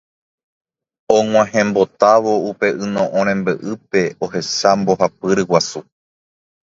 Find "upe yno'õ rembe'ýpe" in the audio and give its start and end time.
2.49-4.01